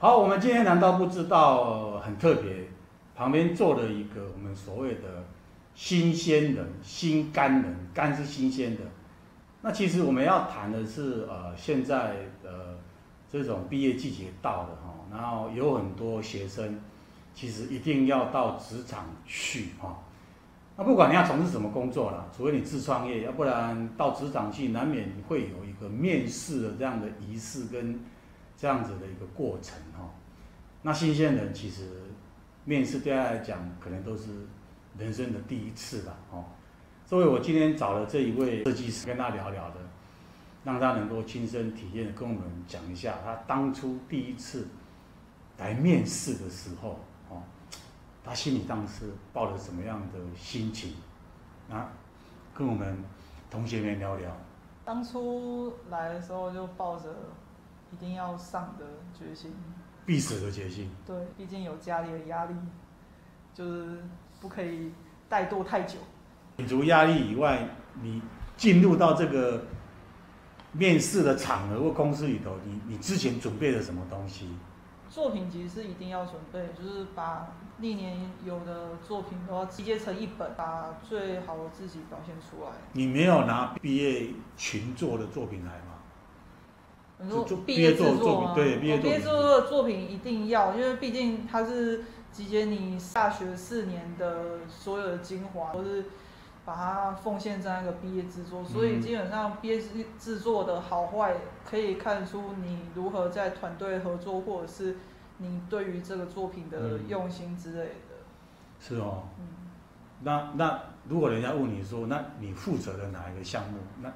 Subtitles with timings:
[0.00, 2.68] 好，我们今天难道不知道很特别？
[3.16, 5.24] 旁边坐了一个我们所谓的
[5.74, 8.82] 新鲜人，新肝人，肝是新鲜的。
[9.60, 12.14] 那其实我们要谈的是，呃，现在
[12.44, 12.78] 的
[13.28, 16.78] 这种毕业季节到了哈，然后有很多学生，
[17.34, 19.98] 其实一定要到职场去哈。
[20.76, 27.98] 那不管你要从事什么工作啦，除非你自创业，要不然到职场去，难免会有一个面试的这样的仪式跟
[28.58, 30.10] 这样子的一个过程哈。
[30.82, 32.02] 那新鲜人其实
[32.64, 34.24] 面试对他来讲，可能都是
[34.98, 36.44] 人生的第一次吧，哦。
[37.06, 39.76] 所以我今天找了这一位设计师跟他聊聊的，
[40.64, 44.66] 让他能够亲身体验，跟我们讲一下他当初第一次
[45.56, 47.00] 来面试的时候，
[47.30, 47.42] 哦，
[48.22, 50.94] 他心里当时抱着什么样的心情？
[51.70, 51.90] 啊，
[52.54, 53.02] 跟我们
[53.50, 54.30] 同学们聊聊。
[54.84, 57.14] 当初来的时候就抱着
[57.92, 58.84] 一定要上的
[59.18, 59.52] 决心，
[60.04, 60.90] 必死的决心。
[61.06, 62.54] 对，毕竟有家里的压力，
[63.54, 64.02] 就是
[64.40, 64.92] 不可以
[65.30, 65.98] 怠惰太久。
[66.56, 67.68] 免除压力以外，
[68.02, 68.20] 你
[68.56, 69.64] 进入到这个
[70.72, 74.48] 面试的场合或公司里头，你你之前准备了什么东西？
[75.08, 77.48] 作品其实是一定要准备，就是把
[77.78, 82.70] 历年有的作品都要集结成一本，把最好的自己表现出来。
[82.92, 85.94] 你没有拿毕业群做的作品来吗？
[87.20, 96.04] 你说毕业作作品，对，毕业毕业作的作品一定要，因为毕竟它是集结你大学四年的所有的精华，都是。
[96.64, 99.88] 把它奉献在那个毕业制作，所以基本上毕业制
[100.18, 104.98] 制作的好坏，可以看出你如何在团队合作，或者是
[105.38, 108.16] 你对于这个作品的用心之类的。
[108.78, 109.22] 是哦。
[109.38, 109.46] 嗯。
[110.20, 113.78] 那那如果人家问你说，那你负责的哪一个项目？
[114.02, 114.12] 那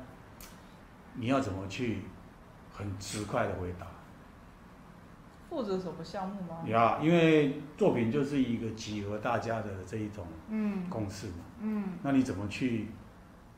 [1.15, 2.03] 你要怎么去
[2.73, 3.87] 很直快的回答？
[5.49, 6.67] 负责什么项目吗？
[6.67, 10.27] 呀，因为作品就是一个集合大家的这一种
[10.89, 11.35] 共识嘛。
[11.61, 11.85] 嗯。
[11.85, 12.89] 嗯，那你怎么去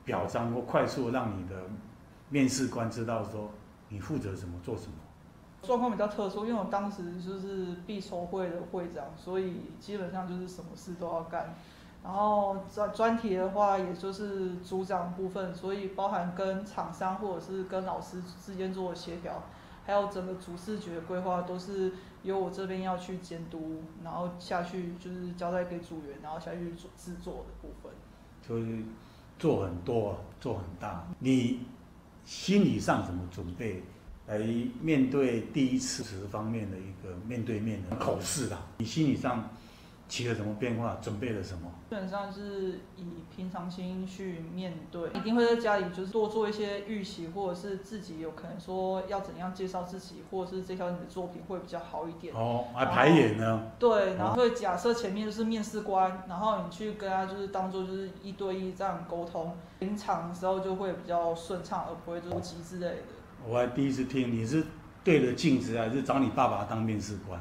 [0.05, 1.55] 表彰或快速让你的
[2.28, 3.50] 面试官知道说
[3.89, 4.94] 你负责什么做什么？
[5.62, 11.55] 状况比较特殊，因为我当时就是必筹会的会长，所以基本上就是什么事都要干。
[12.04, 19.42] 然后专专题的话，也就是组长部分，所以包含跟厂商或者是跟老师之间做协调。
[19.87, 21.92] 还有整个主视觉规划都是
[22.22, 27.92] 由我这边要去监督，然后下去就是交代给组员，然后下去做制作的部分。
[28.47, 28.82] 就是
[29.38, 31.06] 做很多，做很大。
[31.19, 31.60] 你
[32.25, 33.82] 心理上怎么准备
[34.26, 34.38] 来
[34.81, 38.59] 面对第一次方面的一个面对面的考试的？
[38.78, 39.47] 你心理上？
[40.09, 40.98] 起了什么变化？
[41.00, 41.70] 准备了什么？
[41.88, 52.34] 基本上是以平常心去面对，一定会在家里就是多做一些预习，或者是自己有可能说要怎样介绍自己，或者是介绍你的作品会比较好一点。
[52.34, 53.70] 哦，还排演呢？
[53.78, 63.03] 对，然后会假设前面就是面试官，然后你去跟他就是当做就是一对一这样沟通，临场的时候就会比较顺畅，而不会着急之类的。
[63.47, 64.65] 我还第一次听，你是
[65.03, 67.41] 对着镜子还是找你爸爸当面试官？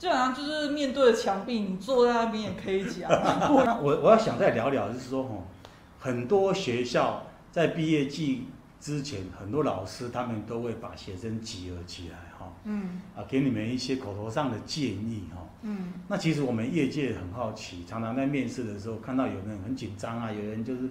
[0.00, 3.10] 基本上就是面对着墙壁，你坐在那边也可以讲。
[3.52, 5.46] 我我要想再聊聊，就是说，
[5.98, 8.46] 很多学校在毕业季
[8.80, 15.92] 之前，很多老师他们都会把学生集合起来，哈，嗯，啊，给你们一些口头上的建议，哈，嗯。
[16.08, 20.88] 那其实我们业界很好奇，常常在面试的时候看到有人很紧张啊，有人就是，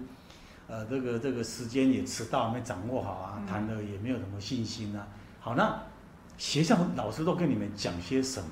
[0.68, 5.08] 呃，这个这个时间也迟到，没掌握好啊，谈的也没有什么信心啊。
[5.40, 5.82] 好，那
[6.38, 8.50] 学校老师都跟你们讲些什么？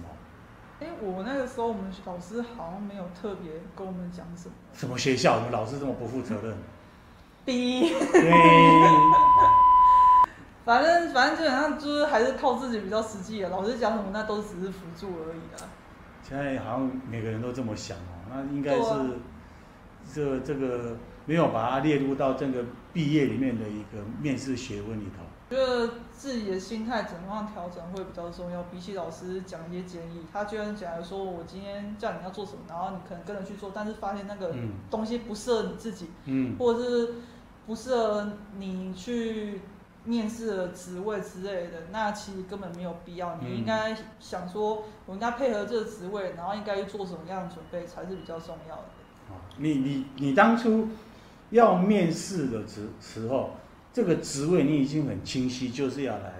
[0.80, 4.54] 哎，我那个时候我们老师好像没有特别跟我们讲什么。
[4.74, 5.38] 什么学校？
[5.38, 6.56] 你们老师这么不负责任？
[7.46, 7.94] B。
[10.64, 13.50] 反正反正基本上就是还是靠自己比较实际的。
[13.50, 15.66] 老师讲什么，那都只是辅助而已啊。
[16.22, 19.18] 现在好像每个人都这么想哦，那应该是
[20.14, 25.24] 这这个没有把它列入到这个毕业里面的一个面试学问里头。
[25.50, 34.54] 觉得自己的心态怎么样调整会比较重要，比起老师讲一些建议，他居然讲说，我今天叫你要做什么，然后你可能跟着去做，但是发现那个
[34.90, 37.14] 东西不适合你自己，嗯，或者是
[37.66, 39.62] 不适合你去
[40.04, 43.38] 面试的职位之类的，那其实根本没有必要。
[43.42, 48.84] 你应该想说，我应该配合这个职位，然后应该去做什么样的准备才是比较重要的。
[49.58, 50.88] 你你你当初
[51.50, 53.52] 要面试的时时候。
[53.94, 56.34] 这个职位你已经很清晰，就是要来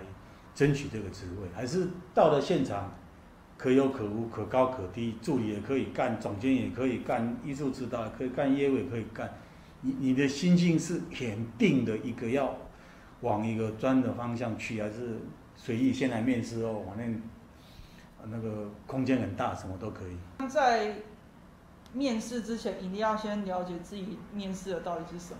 [0.54, 2.94] 争取这个职位，还是到了现场
[3.58, 9.34] 可有可无，可高可低，助理也可以干，总监也可以干，艺术指导也可以干，业务也可以干。
[9.82, 12.56] 你你的心境是很定的一个要
[13.22, 15.18] 往一个专的方向去，还是
[15.56, 16.84] 随意先来面试哦？
[16.88, 17.20] 反正
[18.30, 20.48] 那个空间很大，什么都可以。
[20.48, 20.94] 在
[21.94, 25.40] 面试之前，一定要先了解自己面试的到底是什么，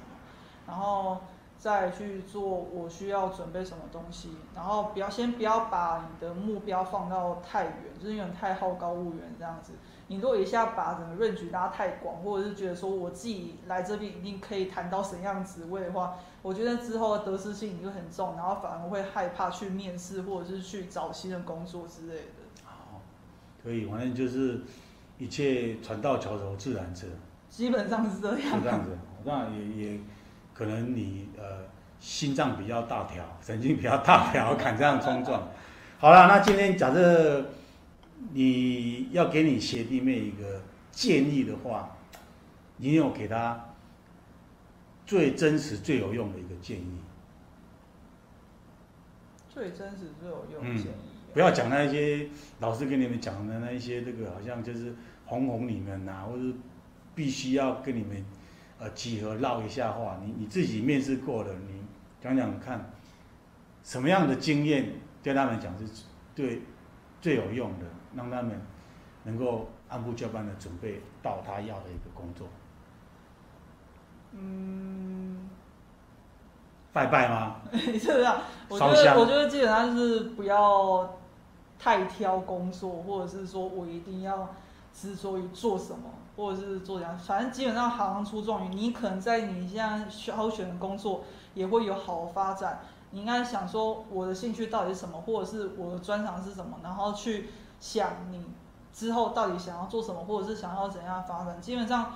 [0.68, 1.22] 然后
[1.58, 9.74] 再去做我需要准备什么东西，然后不要先不要把你的目标放到太远，就是有点太好高骛远这样子。
[10.10, 22.64] 你如果一下把整个 range 拉太广，或者是觉得说我自己来这边一定可以谈到什么样职位的话，我觉得之后的得失心你就很重，然后反而会害怕去面试或者是去找新的工作之类的。
[22.64, 23.02] 好，
[23.62, 24.62] 可以，反正就是
[25.18, 27.08] 一切船到桥头自然直。
[27.50, 28.58] 基本上是这样。
[28.58, 30.00] 是这样子，那也也
[30.54, 31.66] 可能你呃
[32.00, 35.50] 心脏比较大条，神经比较大条， 敢这样冲撞。
[36.00, 37.46] 好了，那今天假设。
[38.34, 41.96] 你要给你学弟妹一个建议的话，
[42.78, 43.64] 你有给他
[45.06, 46.98] 最真实、最有用的一个建议。
[49.48, 51.12] 最真实、最有用的建议。
[51.14, 52.28] 嗯，不要讲那些
[52.62, 54.96] 老师跟你们讲的那一些，这个好像就是
[55.28, 56.42] 哄哄你们呐、啊，或者
[57.14, 58.26] 必须要跟你们
[58.80, 60.20] 呃集合唠一下话。
[60.26, 61.80] 你你自己面试过了，你
[62.20, 62.92] 讲讲看，
[63.84, 65.86] 什么样的经验对他们讲是
[66.34, 66.64] 对
[67.22, 67.86] 最有用的？
[68.16, 68.60] 让他们
[69.24, 72.48] 能够按部就班的准备到他要的一个工作。
[74.32, 75.48] 嗯，
[76.92, 77.62] 拜拜吗？
[77.78, 78.26] 是不是，
[78.70, 81.16] 我觉得我觉得基本上是不要
[81.88, 84.50] 太挑工作，或者是说我一定要
[84.94, 87.18] 执着于做什么，或者是做怎样。
[87.18, 91.24] 反正基本上行行出状元，你可能在你现在挑选的工作
[91.54, 92.82] 也会有好的发展。
[93.12, 97.50] 你应该想说我的兴趣到底是什么，或者是我的专长是什么，然后去。
[97.80, 98.44] 想你
[98.92, 101.62] 之后到底想要做什么，或者是想要怎样发展？
[101.62, 102.12] 基本上，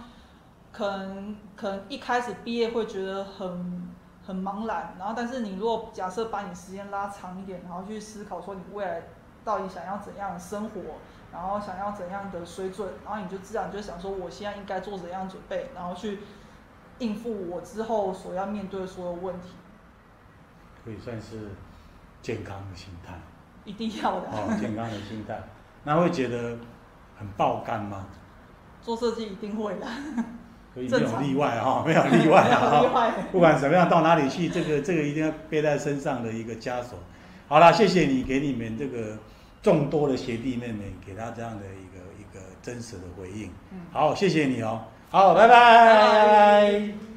[0.71, 3.87] 可能可能一开始毕业会觉得很
[4.25, 9.03] 很茫然，然后但是你如果假设把你时间拉长一点，然后去思考说你未来
[9.43, 10.81] 到底想要怎样的生活，
[11.31, 16.19] 然后想要怎样的水准，然后你就自然就想说我现在应该做怎样准备，然后去
[16.99, 19.49] 应付我之后所要面对的所有问题。
[20.85, 21.49] 可以算是
[22.21, 23.13] 健康的心态。
[23.65, 24.27] 一定要的。
[24.27, 25.39] 哦，健康的心态，
[25.83, 26.57] 那会觉得
[27.17, 28.05] 很爆肝吗？
[28.81, 29.87] 做设计一定会的。
[30.73, 33.13] 所以 没有例外哈，没有例外 啊。
[33.31, 36.97] 不管怎么样，到哪里去，这个这个一定要背在身上的一个枷锁。
[37.51, 39.17] 好了，谢谢你给你们这个
[39.61, 43.49] 众多的学弟妹妹，给他这样的一个一个真实的回应。
[43.73, 43.81] 嗯。
[43.91, 44.85] 好，谢谢你哦。
[45.09, 45.49] 好，拜拜。
[45.49, 47.10] 拜拜。